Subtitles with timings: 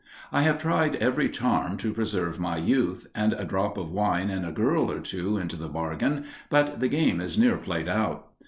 [0.31, 4.43] I have tried every charm to preserve my youth, and a drop of wine and
[4.43, 8.27] a girl or two into the bargain, but the game is near played out.